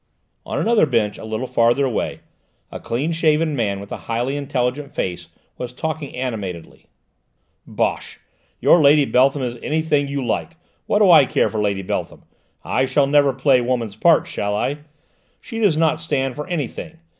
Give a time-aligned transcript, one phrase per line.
[0.47, 2.21] On another bench a little further away,
[2.71, 5.27] a clean shaven man with a highly intelligent face
[5.59, 6.87] was talking animatedly.
[7.67, 8.17] "Bosh!
[8.59, 10.53] Your Lady Beltham is anything you like:
[10.87, 12.23] what do I care for Lady Beltham?
[12.63, 14.79] I shall never play women's parts, shall I?
[15.39, 16.97] She does not stand for anything.